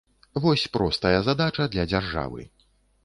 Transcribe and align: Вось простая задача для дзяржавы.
Вось 0.45 0.63
простая 0.77 1.19
задача 1.27 1.67
для 1.73 1.85
дзяржавы. 1.91 2.49